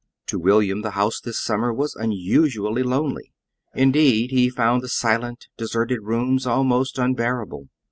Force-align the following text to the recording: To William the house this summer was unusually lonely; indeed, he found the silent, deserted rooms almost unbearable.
To 0.29 0.39
William 0.39 0.81
the 0.81 0.91
house 0.97 1.21
this 1.21 1.37
summer 1.39 1.71
was 1.71 1.93
unusually 1.93 2.81
lonely; 2.81 3.33
indeed, 3.75 4.31
he 4.31 4.49
found 4.49 4.81
the 4.81 4.89
silent, 4.89 5.45
deserted 5.57 5.99
rooms 6.01 6.47
almost 6.47 6.97
unbearable. 6.97 7.67